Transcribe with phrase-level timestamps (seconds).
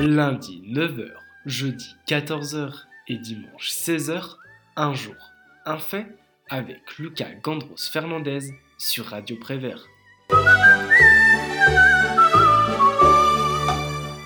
[0.00, 1.10] Lundi 9h,
[1.44, 4.36] jeudi 14h et dimanche 16h,
[4.76, 5.16] un jour,
[5.66, 6.06] un fait
[6.48, 9.88] avec Lucas Gandros Fernandez sur Radio Prévert.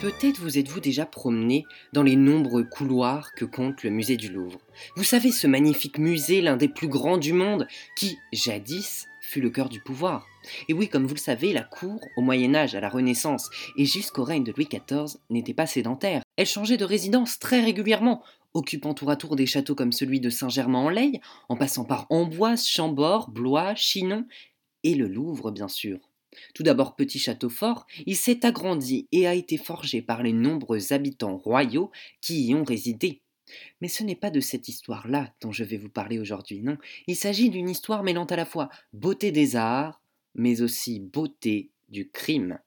[0.03, 1.65] Peut-être vous êtes-vous déjà promené
[1.95, 4.61] dans les nombreux couloirs que compte le musée du Louvre.
[4.97, 7.67] Vous savez, ce magnifique musée, l'un des plus grands du monde,
[7.97, 10.27] qui, jadis, fut le cœur du pouvoir.
[10.69, 13.85] Et oui, comme vous le savez, la cour, au Moyen Âge, à la Renaissance et
[13.85, 16.23] jusqu'au règne de Louis XIV, n'était pas sédentaire.
[16.37, 18.23] Elle changeait de résidence très régulièrement,
[18.55, 23.31] occupant tour à tour des châteaux comme celui de Saint-Germain-en-Laye, en passant par Amboise, Chambord,
[23.31, 24.27] Blois, Chinon
[24.85, 25.99] et le Louvre, bien sûr.
[26.55, 30.93] Tout d'abord petit château fort, il s'est agrandi et a été forgé par les nombreux
[30.93, 31.91] habitants royaux
[32.21, 33.21] qui y ont résidé.
[33.81, 36.79] Mais ce n'est pas de cette histoire-là dont je vais vous parler aujourd'hui, non.
[37.07, 40.02] Il s'agit d'une histoire mêlant à la fois beauté des arts,
[40.35, 42.59] mais aussi beauté du crime.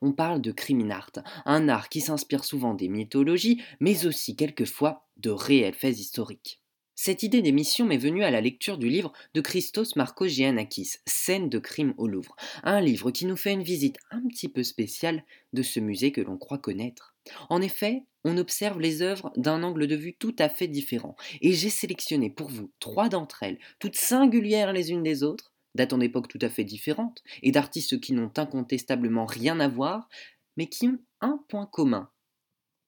[0.00, 1.12] On parle de criminart,
[1.44, 6.60] un art qui s'inspire souvent des mythologies, mais aussi quelquefois de réels faits historiques.
[7.00, 11.60] Cette idée d'émission m'est venue à la lecture du livre de Christos Marcogiannakis, Scène de
[11.60, 12.34] crime au Louvre,
[12.64, 16.20] un livre qui nous fait une visite un petit peu spéciale de ce musée que
[16.20, 17.14] l'on croit connaître.
[17.50, 21.52] En effet, on observe les œuvres d'un angle de vue tout à fait différent, et
[21.52, 26.28] j'ai sélectionné pour vous trois d'entre elles, toutes singulières les unes des autres, datant d'époques
[26.28, 30.08] tout à fait différentes, et d'artistes qui n'ont incontestablement rien à voir,
[30.56, 32.10] mais qui ont un point commun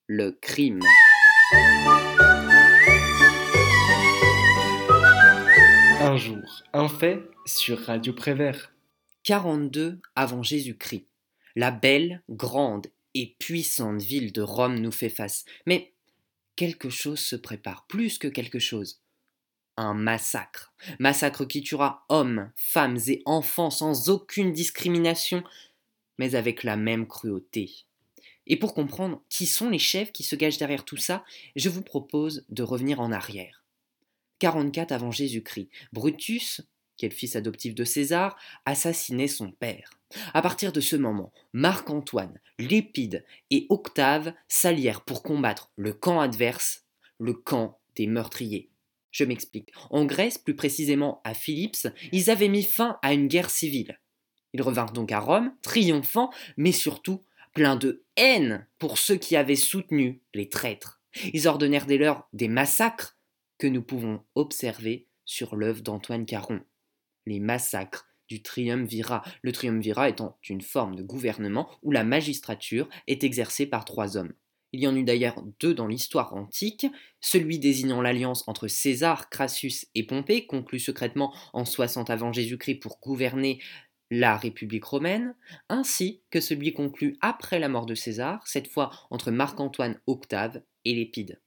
[0.07, 0.81] le crime.
[6.01, 8.73] Un jour, un fait sur Radio Prévert.
[9.23, 11.07] 42 avant Jésus-Christ.
[11.55, 15.45] La belle, grande et puissante ville de Rome nous fait face.
[15.65, 15.93] Mais
[16.57, 19.00] quelque chose se prépare, plus que quelque chose.
[19.77, 20.73] Un massacre.
[20.99, 25.43] Massacre qui tuera hommes, femmes et enfants sans aucune discrimination,
[26.17, 27.85] mais avec la même cruauté.
[28.47, 31.23] Et pour comprendre qui sont les chefs qui se cachent derrière tout ça,
[31.55, 33.63] je vous propose de revenir en arrière.
[34.39, 36.61] 44 avant Jésus-Christ, Brutus,
[36.97, 38.35] qui est le fils adoptif de César,
[38.65, 39.91] assassinait son père.
[40.33, 46.85] À partir de ce moment, Marc-Antoine, Lépide et Octave s'allièrent pour combattre le camp adverse,
[47.19, 48.70] le camp des meurtriers.
[49.11, 49.71] Je m'explique.
[49.89, 53.99] En Grèce, plus précisément à Philips, ils avaient mis fin à une guerre civile.
[54.53, 57.23] Ils revinrent donc à Rome, triomphants, mais surtout
[57.53, 61.01] pleins de haine pour ceux qui avaient soutenu les traîtres.
[61.33, 63.17] Ils ordonnèrent dès lors des massacres
[63.57, 66.61] que nous pouvons observer sur l'œuvre d'Antoine Caron,
[67.25, 73.23] les massacres du triumvirat, le triumvirat étant une forme de gouvernement où la magistrature est
[73.23, 74.33] exercée par trois hommes.
[74.73, 76.87] Il y en eut d'ailleurs deux dans l'histoire antique,
[77.19, 82.99] celui désignant l'alliance entre César, Crassus et Pompée, conclu secrètement en 60 avant Jésus-Christ pour
[83.01, 83.59] gouverner
[84.11, 85.35] la République romaine,
[85.69, 90.93] ainsi que celui conclu après la mort de César, cette fois entre Marc-Antoine Octave et
[90.93, 91.39] Lépide.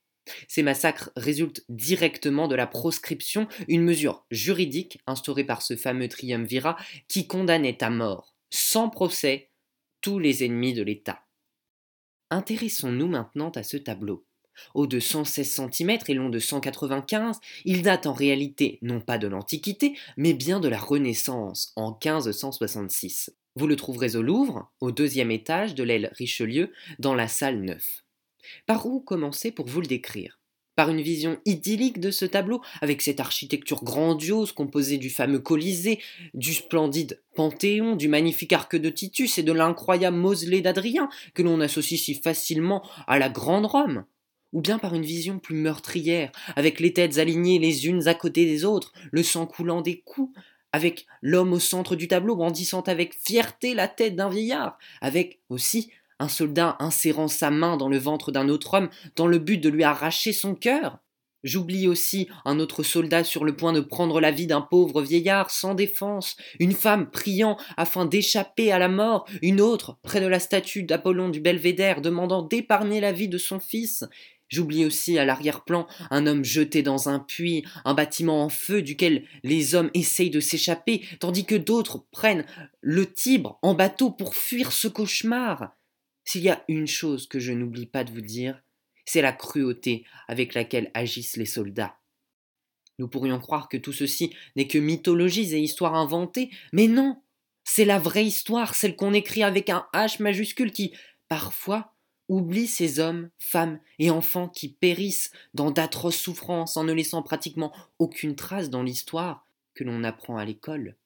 [0.49, 6.77] Ces massacres résultent directement de la proscription, une mesure juridique instaurée par ce fameux triumvirat
[7.09, 9.51] qui condamnait à mort, sans procès,
[10.01, 11.24] tous les ennemis de l'État.
[12.31, 14.25] Intéressons-nous maintenant à ce tableau.
[14.75, 19.27] Haut de 116 cm et long de 195, il date en réalité non pas de
[19.27, 23.35] l'Antiquité, mais bien de la Renaissance, en 1566.
[23.57, 28.05] Vous le trouverez au Louvre, au deuxième étage de l'aile Richelieu, dans la salle 9.
[28.67, 30.39] Par où commencer pour vous le décrire?
[30.77, 36.01] Par une vision idyllique de ce tableau, avec cette architecture grandiose composée du fameux Colisée,
[36.35, 41.61] du splendide Panthéon, du magnifique arc de Titus et de l'incroyable mausolée d'Adrien, que l'on
[41.61, 44.05] associe si facilement à la Grande Rome.
[44.53, 48.45] Ou bien par une vision plus meurtrière, avec les têtes alignées les unes à côté
[48.45, 50.37] des autres, le sang coulant des coups,
[50.75, 55.93] avec l'homme au centre du tableau brandissant avec fierté la tête d'un vieillard, avec aussi
[56.19, 59.69] un soldat insérant sa main dans le ventre d'un autre homme dans le but de
[59.69, 60.98] lui arracher son cœur.
[61.44, 65.50] J'oublie aussi un autre soldat sur le point de prendre la vie d'un pauvre vieillard
[65.50, 70.41] sans défense, une femme priant afin d'échapper à la mort, une autre près de la
[70.41, 74.05] statue d'Apollon du Belvédère demandant d'épargner la vie de son fils.
[74.49, 79.25] J'oublie aussi à l'arrière-plan un homme jeté dans un puits, un bâtiment en feu duquel
[79.43, 82.46] les hommes essayent de s'échapper, tandis que d'autres prennent
[82.81, 85.75] le Tibre en bateau pour fuir ce cauchemar.
[86.25, 88.62] S'il y a une chose que je n'oublie pas de vous dire,
[89.05, 91.99] c'est la cruauté avec laquelle agissent les soldats.
[92.99, 97.21] Nous pourrions croire que tout ceci n'est que mythologies et histoires inventées, mais non,
[97.65, 100.94] c'est la vraie histoire, celle qu'on écrit avec un H majuscule qui,
[101.29, 101.94] parfois,
[102.29, 107.73] oublie ces hommes, femmes et enfants qui périssent dans d'atroces souffrances en ne laissant pratiquement
[107.99, 110.97] aucune trace dans l'histoire que l'on apprend à l'école.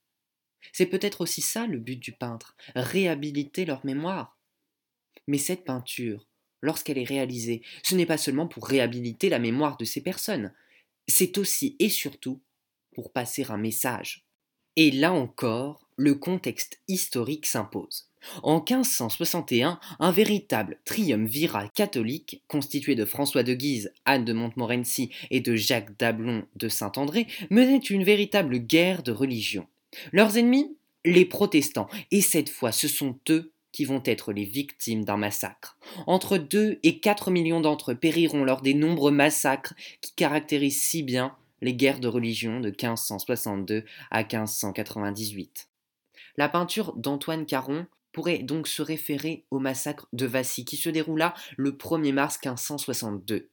[0.72, 4.37] C'est peut-être aussi ça le but du peintre, réhabiliter leur mémoire.
[5.28, 6.26] Mais cette peinture,
[6.62, 10.52] lorsqu'elle est réalisée, ce n'est pas seulement pour réhabiliter la mémoire de ces personnes,
[11.06, 12.40] c'est aussi et surtout
[12.94, 14.24] pour passer un message.
[14.74, 18.08] Et là encore, le contexte historique s'impose.
[18.42, 25.40] En 1561, un véritable triumvirat catholique, constitué de François de Guise, Anne de Montmorency et
[25.40, 29.66] de Jacques d'Ablon de Saint-André, menait une véritable guerre de religion.
[30.12, 35.04] Leurs ennemis Les protestants, et cette fois ce sont eux qui vont être les victimes
[35.04, 35.78] d'un massacre.
[36.08, 41.04] Entre 2 et 4 millions d'entre eux périront lors des nombreux massacres qui caractérisent si
[41.04, 45.68] bien les guerres de religion de 1562 à 1598.
[46.36, 51.32] La peinture d'Antoine Caron pourrait donc se référer au massacre de Vassy qui se déroula
[51.56, 53.48] le 1er mars 1562.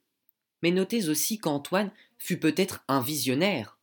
[0.63, 3.77] Mais notez aussi qu'Antoine fut peut-être un visionnaire.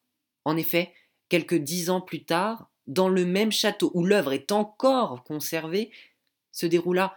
[0.45, 0.93] En effet,
[1.29, 5.93] quelques dix ans plus tard, dans le même château où l'œuvre est encore conservée,
[6.53, 7.17] se déroula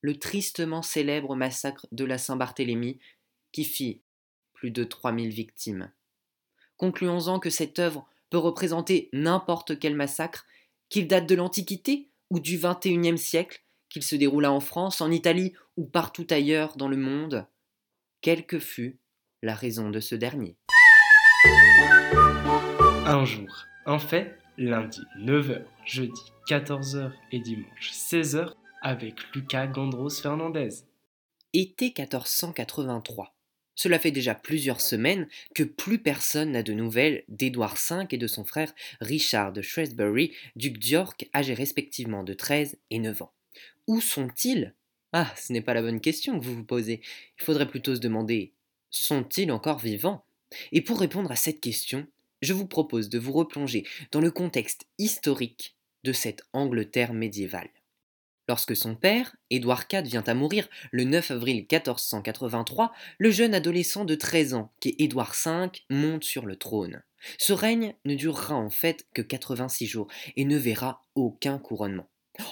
[0.00, 2.98] le tristement célèbre massacre de la Saint-Barthélemy
[3.52, 4.02] qui fit
[4.52, 5.90] plus de 3000 victimes.
[6.76, 10.46] Concluons-en que cette œuvre peut représenter n'importe quel massacre,
[10.88, 15.54] qu'il date de l'Antiquité ou du XXIe siècle, qu'il se déroula en France, en Italie
[15.76, 17.46] ou partout ailleurs dans le monde,
[18.20, 18.98] quelle que fût
[19.42, 20.56] la raison de ce dernier.
[23.06, 28.54] Un jour, un fait, lundi 9h, jeudi 14h et dimanche 16h
[28.84, 30.68] avec Lucas Gandros Fernandez.
[31.54, 33.34] Été 1483.
[33.74, 38.26] Cela fait déjà plusieurs semaines que plus personne n'a de nouvelles d'Édouard V et de
[38.26, 43.32] son frère Richard de Shrewsbury, duc d'York, âgés respectivement de 13 et 9 ans.
[43.86, 44.74] Où sont-ils?
[45.12, 47.00] Ah, ce n'est pas la bonne question que vous vous posez.
[47.38, 48.52] Il faudrait plutôt se demander
[48.90, 50.24] sont-ils encore vivants?
[50.70, 52.06] Et pour répondre à cette question,
[52.42, 57.70] je vous propose de vous replonger dans le contexte historique de cette Angleterre médiévale.
[58.48, 64.04] Lorsque son père, Édouard IV, vient à mourir le 9 avril 1483, le jeune adolescent
[64.04, 67.02] de 13 ans, qui est Édouard V, monte sur le trône.
[67.38, 72.06] Ce règne ne durera en fait que 86 jours et ne verra aucun couronnement.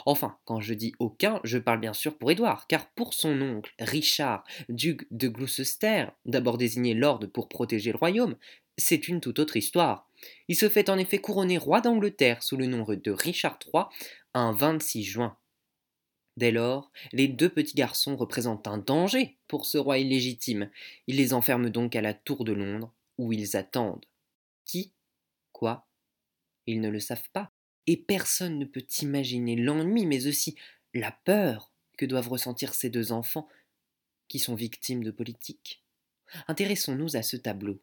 [0.07, 3.75] Enfin, quand je dis aucun, je parle bien sûr pour Édouard, car pour son oncle,
[3.79, 8.37] Richard, duc de Gloucester, d'abord désigné lord pour protéger le royaume,
[8.79, 10.09] c'est une toute autre histoire.
[10.49, 13.85] Il se fait en effet couronner roi d'Angleterre sous le nom de Richard III
[14.35, 15.37] un 26 juin
[16.37, 20.71] Dès lors, les deux petits garçons représentent un danger pour ce roi illégitime.
[21.07, 24.07] Il les enferme donc à la tour de Londres, où ils attendent.
[24.65, 24.93] Qui
[25.53, 25.87] Quoi
[26.67, 27.51] Ils ne le savent pas.
[27.87, 30.57] Et personne ne peut imaginer l'ennui, mais aussi
[30.95, 33.49] la peur que doivent ressentir ces deux enfants
[34.29, 35.85] qui sont victimes de politique.
[36.49, 37.81] Intéressons-nous à ce tableau.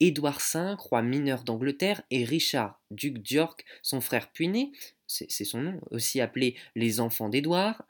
[0.00, 4.72] Édouard V, roi mineur d'Angleterre, et Richard, duc d'York, son frère puiné,
[5.06, 7.84] c'est son nom, aussi appelé les enfants d'Édouard,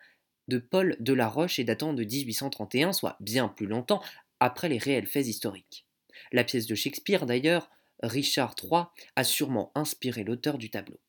[0.49, 4.03] de Paul de la Roche et datant de 1831, soit bien plus longtemps
[4.41, 5.87] après les réels faits historiques.
[6.33, 7.71] La pièce de Shakespeare, d'ailleurs,
[8.03, 8.85] Richard III,
[9.17, 11.01] a sûrement inspiré l'auteur du tableau.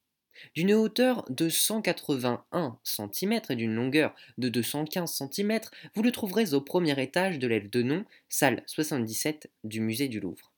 [0.53, 5.59] D'une hauteur de 181 cm et d'une longueur de 215 cm,
[5.95, 10.19] vous le trouverez au premier étage de l'aile de nom, salle 77 du musée du
[10.19, 10.51] Louvre.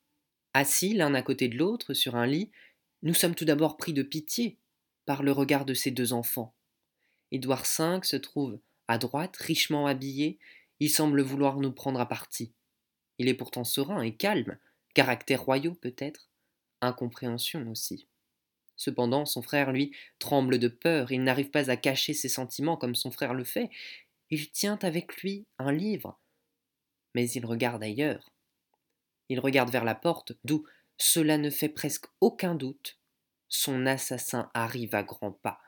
[0.53, 2.49] Assis l'un à côté de l'autre sur un lit,
[3.03, 4.57] nous sommes tout d'abord pris de pitié
[5.07, 6.53] par le regard de ces deux enfants.
[7.31, 10.37] Édouard V se trouve à droite, richement habillé,
[10.79, 12.53] il semble vouloir nous prendre à partie.
[13.17, 14.59] Il est pourtant serein et calme,
[14.93, 16.29] caractère royaux peut-être,
[16.81, 18.05] incompréhension aussi.
[18.75, 22.93] Cependant, son frère, lui, tremble de peur, il n'arrive pas à cacher ses sentiments comme
[22.93, 23.69] son frère le fait.
[24.29, 26.19] Il tient avec lui un livre,
[27.15, 28.29] mais il regarde ailleurs.
[29.29, 30.65] Il regarde vers la porte, d'où,
[30.97, 32.96] cela ne fait presque aucun doute,
[33.49, 35.59] son assassin arrive à grands pas.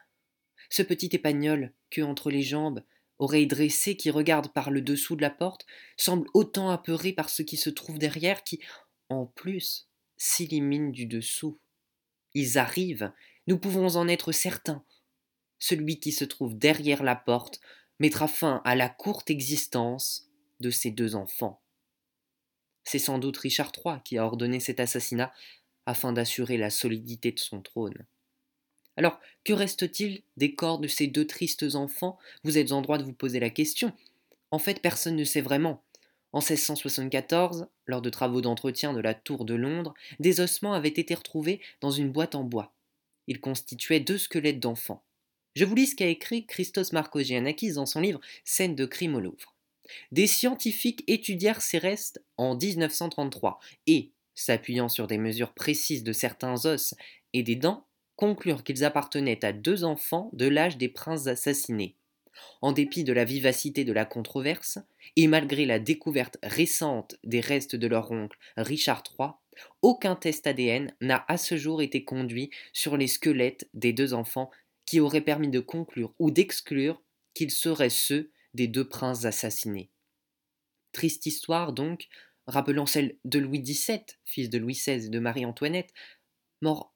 [0.69, 2.83] Ce petit épagnol, queue entre les jambes,
[3.17, 5.65] oreilles dressées qui regarde par le dessous de la porte,
[5.97, 8.59] semble autant apeuré par ce qui se trouve derrière qui,
[9.09, 11.59] en plus, s'illumine du dessous.
[12.33, 13.11] Ils arrivent,
[13.47, 14.83] nous pouvons en être certains.
[15.57, 17.59] Celui qui se trouve derrière la porte
[17.99, 21.61] mettra fin à la courte existence de ces deux enfants.
[22.83, 25.33] C'est sans doute Richard III qui a ordonné cet assassinat
[25.89, 28.05] afin d'assurer la solidité de son trône.
[28.95, 32.19] Alors, que reste-t-il des corps de ces deux tristes enfants?
[32.43, 33.91] Vous êtes en droit de vous poser la question.
[34.51, 35.83] En fait, personne ne sait vraiment.
[36.31, 41.15] En 1674, lors de travaux d'entretien de la tour de Londres, des ossements avaient été
[41.15, 42.71] retrouvés dans une boîte en bois.
[43.25, 45.03] Ils constituaient deux squelettes d'enfants.
[45.55, 49.19] Je vous lis ce qu'a écrit Christos Marcogianakis dans son livre Scène de crime au
[49.19, 49.55] Louvre.
[50.11, 56.65] Des scientifiques étudièrent ces restes en 1933 et, s'appuyant sur des mesures précises de certains
[56.65, 56.95] os
[57.33, 61.95] et des dents, conclurent qu'ils appartenaient à deux enfants de l'âge des princes assassinés.
[62.61, 64.79] En dépit de la vivacité de la controverse,
[65.15, 69.29] et malgré la découverte récente des restes de leur oncle Richard III,
[69.81, 74.51] aucun test ADN n'a à ce jour été conduit sur les squelettes des deux enfants
[74.85, 77.01] qui auraient permis de conclure ou d'exclure
[77.33, 79.89] qu'ils seraient ceux des deux princes assassinés.
[80.91, 82.07] Triste histoire donc,
[82.49, 85.93] rappelant celle de Louis XVII, fils de Louis XVI et de Marie-Antoinette,
[86.61, 86.93] mort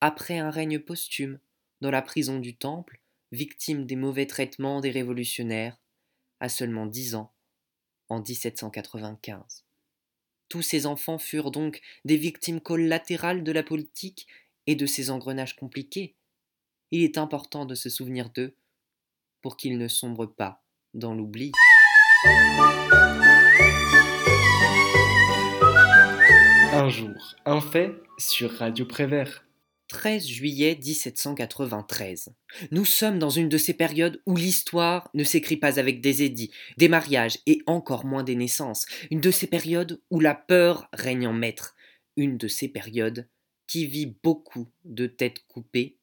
[0.00, 1.38] après un règne posthume,
[1.80, 3.00] dans la prison du Temple,
[3.32, 5.78] victime des mauvais traitements des révolutionnaires,
[6.40, 7.34] à seulement dix ans,
[8.08, 9.64] en 1795.
[10.48, 14.26] Tous ces enfants furent donc des victimes collatérales de la politique
[14.66, 16.16] et de ses engrenages compliqués.
[16.90, 18.56] Il est important de se souvenir d'eux
[19.42, 21.52] pour qu'ils ne sombrent pas dans l'oubli.
[26.78, 29.46] Un jour, un fait sur Radio Prévert.
[29.88, 32.34] 13 juillet 1793.
[32.70, 36.50] Nous sommes dans une de ces périodes où l'histoire ne s'écrit pas avec des édits,
[36.76, 41.26] des mariages et encore moins des naissances, une de ces périodes où la peur règne
[41.26, 41.74] en maître,
[42.18, 43.26] une de ces périodes
[43.66, 45.96] qui vit beaucoup de têtes coupées,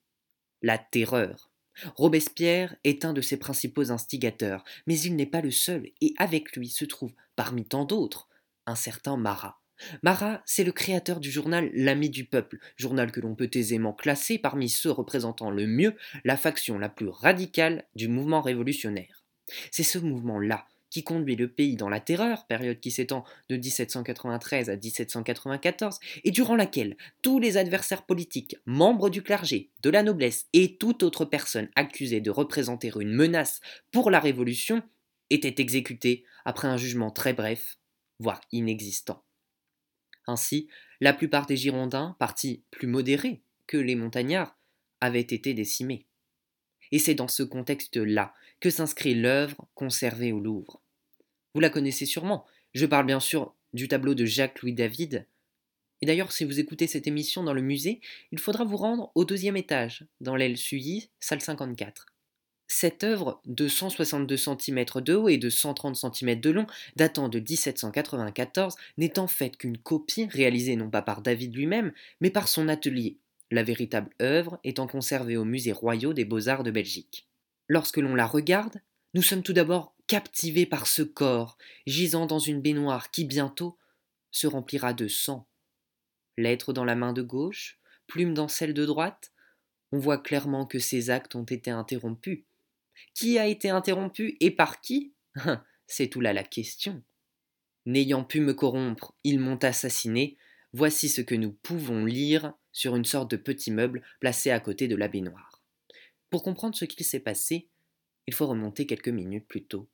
[0.63, 1.51] la terreur.
[1.95, 6.55] Robespierre est un de ses principaux instigateurs, mais il n'est pas le seul, et avec
[6.55, 8.27] lui se trouve, parmi tant d'autres,
[8.65, 9.62] un certain Marat.
[10.01, 14.37] Marat, c'est le créateur du journal L'Ami du Peuple, journal que l'on peut aisément classer
[14.37, 19.23] parmi ceux représentant le mieux la faction la plus radicale du mouvement révolutionnaire.
[19.71, 24.69] C'est ce mouvement-là qui conduit le pays dans la terreur, période qui s'étend de 1793
[24.69, 30.45] à 1794, et durant laquelle tous les adversaires politiques, membres du clergé, de la noblesse
[30.53, 33.59] et toute autre personne accusée de représenter une menace
[33.91, 34.83] pour la Révolution
[35.31, 37.79] étaient exécutés après un jugement très bref,
[38.19, 39.23] voire inexistant.
[40.27, 40.67] Ainsi,
[41.01, 44.57] la plupart des Girondins, partis plus modérés que les montagnards,
[45.01, 46.05] avaient été décimés.
[46.91, 50.81] Et c'est dans ce contexte-là que s'inscrit l'œuvre conservée au Louvre.
[51.53, 55.27] Vous la connaissez sûrement, je parle bien sûr du tableau de Jacques-Louis David.
[56.01, 58.01] Et d'ailleurs, si vous écoutez cette émission dans le musée,
[58.31, 62.12] il faudra vous rendre au deuxième étage, dans l'aile Sully, salle 54.
[62.67, 66.65] Cette œuvre de 162 cm de haut et de 130 cm de long,
[66.95, 72.29] datant de 1794, n'est en fait qu'une copie réalisée non pas par David lui-même, mais
[72.29, 73.17] par son atelier,
[73.51, 77.27] la véritable œuvre étant conservée au Musée royal des beaux-arts de Belgique.
[77.67, 78.81] Lorsque l'on la regarde,
[79.13, 83.77] nous sommes tout d'abord captivés par ce corps, gisant dans une baignoire qui bientôt
[84.31, 85.47] se remplira de sang.
[86.37, 89.31] Lettre dans la main de gauche, plume dans celle de droite,
[89.91, 92.43] on voit clairement que ces actes ont été interrompus.
[93.13, 95.13] Qui a été interrompu et par qui?
[95.87, 97.03] C'est tout là la question.
[97.85, 100.37] N'ayant pu me corrompre, ils m'ont assassiné.
[100.71, 104.87] Voici ce que nous pouvons lire sur une sorte de petit meuble placé à côté
[104.87, 105.61] de la baignoire.
[106.29, 107.69] Pour comprendre ce qu'il s'est passé,
[108.25, 109.89] il faut remonter quelques minutes plus tôt.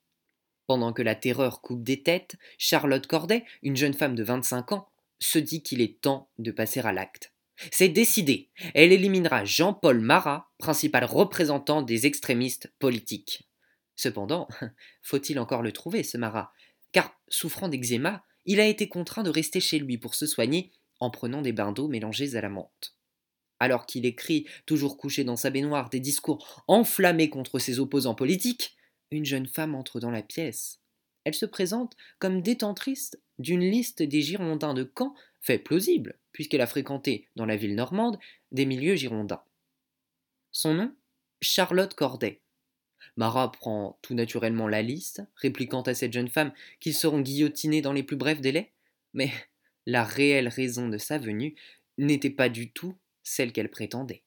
[0.66, 4.88] Pendant que la terreur coupe des têtes, Charlotte Corday, une jeune femme de 25 ans,
[5.18, 7.34] se dit qu'il est temps de passer à l'acte.
[7.70, 8.50] C'est décidé.
[8.74, 13.48] Elle éliminera Jean-Paul Marat, principal représentant des extrémistes politiques.
[13.96, 14.48] Cependant,
[15.02, 16.52] faut-il encore le trouver, ce Marat?
[16.92, 21.10] Car, souffrant d'eczéma, il a été contraint de rester chez lui pour se soigner en
[21.10, 22.94] prenant des bains d'eau mélangés à la menthe.
[23.58, 28.76] Alors qu'il écrit, toujours couché dans sa baignoire, des discours enflammés contre ses opposants politiques,
[29.10, 30.80] une jeune femme entre dans la pièce.
[31.24, 36.66] Elle se présente comme détentrice d'une liste des Girondins de Caen, fait plausible, puisqu'elle a
[36.66, 38.18] fréquenté, dans la ville normande,
[38.52, 39.42] des milieux girondins.
[40.52, 40.94] Son nom?
[41.40, 42.40] Charlotte Corday.
[43.16, 47.92] Marat prend tout naturellement la liste, répliquant à cette jeune femme qu'ils seront guillotinés dans
[47.92, 48.72] les plus brefs délais,
[49.14, 49.30] mais
[49.86, 51.54] la réelle raison de sa venue
[51.98, 54.22] n'était pas du tout celle qu'elle prétendait.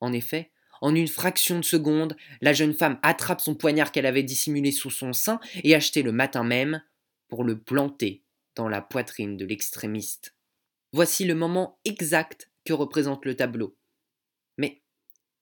[0.00, 4.22] En effet, en une fraction de seconde, la jeune femme attrape son poignard qu'elle avait
[4.22, 6.82] dissimulé sous son sein et acheté le matin même
[7.28, 8.22] pour le planter
[8.56, 10.34] dans la poitrine de l'extrémiste.
[10.92, 13.76] Voici le moment exact que représente le tableau.
[14.58, 14.82] Mais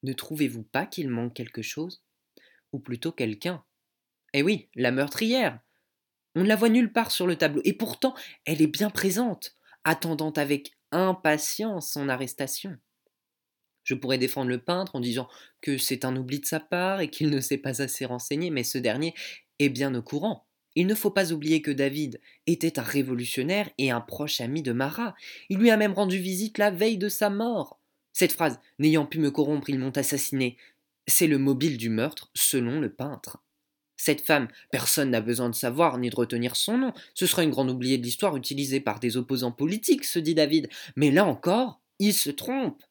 [0.02, 2.02] ne trouvez-vous pas qu'il manque quelque chose?
[2.72, 3.64] Ou plutôt quelqu'un?
[4.34, 5.60] Eh oui, la meurtrière
[6.36, 8.14] On ne la voit nulle part sur le tableau, et pourtant
[8.44, 12.78] elle est bien présente, attendant avec impatience son arrestation.
[13.84, 15.28] Je pourrais défendre le peintre en disant
[15.60, 18.64] que c'est un oubli de sa part et qu'il ne s'est pas assez renseigné, mais
[18.64, 19.14] ce dernier
[19.58, 20.46] est bien au courant.
[20.76, 24.72] Il ne faut pas oublier que David était un révolutionnaire et un proche ami de
[24.72, 25.14] Marat.
[25.48, 27.80] Il lui a même rendu visite la veille de sa mort.
[28.12, 30.56] Cette phrase, n'ayant pu me corrompre, ils m'ont assassiné,
[31.06, 33.42] c'est le mobile du meurtre, selon le peintre.
[33.96, 36.92] Cette femme, personne n'a besoin de savoir ni de retenir son nom.
[37.14, 40.70] Ce sera une grande oubliée de l'histoire utilisée par des opposants politiques, se dit David.
[40.96, 42.82] Mais là encore, il se trompe.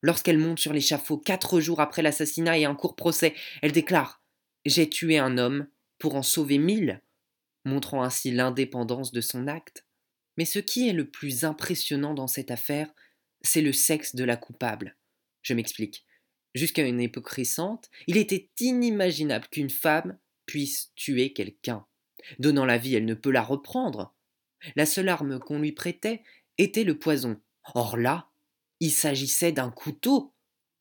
[0.00, 4.22] Lorsqu'elle monte sur l'échafaud quatre jours après l'assassinat et un court procès, elle déclare
[4.64, 5.66] J'ai tué un homme
[5.98, 7.02] pour en sauver mille,
[7.64, 9.86] montrant ainsi l'indépendance de son acte.
[10.36, 12.92] Mais ce qui est le plus impressionnant dans cette affaire,
[13.42, 14.96] c'est le sexe de la coupable.
[15.42, 16.04] Je m'explique.
[16.54, 21.86] Jusqu'à une époque récente, il était inimaginable qu'une femme puisse tuer quelqu'un.
[22.38, 24.14] Donnant la vie, elle ne peut la reprendre.
[24.76, 26.22] La seule arme qu'on lui prêtait
[26.58, 27.40] était le poison.
[27.74, 28.30] Or là,
[28.80, 30.33] il s'agissait d'un couteau.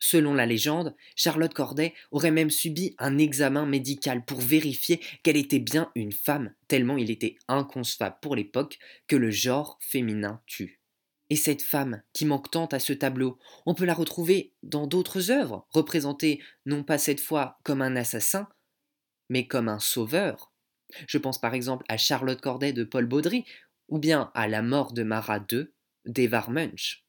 [0.06, 5.60] Selon la légende, Charlotte Corday aurait même subi un examen médical pour vérifier qu'elle était
[5.60, 10.82] bien une femme, tellement il était inconcevable pour l'époque que le genre féminin tue.
[11.30, 15.32] Et cette femme qui manque tant à ce tableau, on peut la retrouver dans d'autres
[15.32, 18.50] œuvres, représentée non pas cette fois comme un assassin,
[19.30, 20.52] mais comme un sauveur.
[21.08, 23.46] Je pense par exemple à Charlotte Corday de Paul Baudry,
[23.88, 25.68] ou bien à La mort de Marat II
[26.06, 27.06] d'Evar Munch.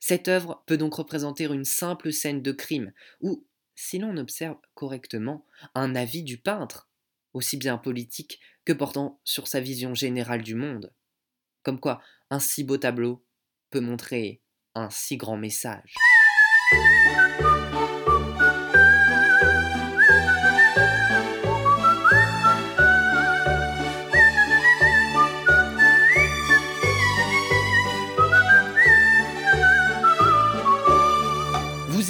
[0.00, 5.44] Cette œuvre peut donc représenter une simple scène de crime, ou, si l'on observe correctement,
[5.74, 6.88] un avis du peintre,
[7.34, 10.92] aussi bien politique que portant sur sa vision générale du monde.
[11.62, 12.00] Comme quoi,
[12.30, 13.24] un si beau tableau
[13.70, 14.40] peut montrer
[14.74, 15.94] un si grand message.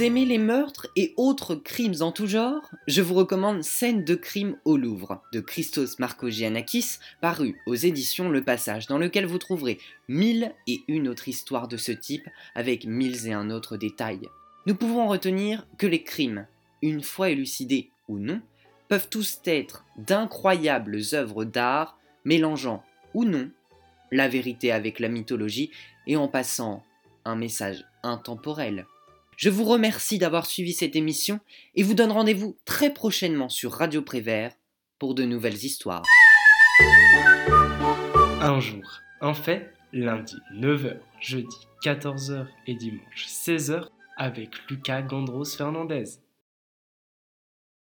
[0.08, 4.56] Aimez les meurtres et autres crimes en tout genre Je vous recommande Scène de crime
[4.64, 10.54] au Louvre de Christos Marcogianakis, paru aux éditions Le Passage, dans lequel vous trouverez mille
[10.66, 14.26] et une autres histoires de ce type avec mille et un autres détails.
[14.64, 16.46] Nous pouvons retenir que les crimes,
[16.80, 18.40] une fois élucidés ou non,
[18.88, 23.50] peuvent tous être d'incroyables œuvres d'art mélangeant ou non
[24.10, 25.70] la vérité avec la mythologie
[26.06, 26.82] et en passant
[27.26, 28.86] un message intemporel.
[29.38, 31.38] Je vous remercie d'avoir suivi cette émission
[31.76, 34.50] et vous donne rendez-vous très prochainement sur Radio Prévert
[34.98, 36.02] pour de nouvelles histoires.
[38.40, 38.82] Un jour,
[39.20, 43.84] un fait, lundi 9h, jeudi 14h et dimanche 16h
[44.16, 46.18] avec Lucas Gandros Fernandez.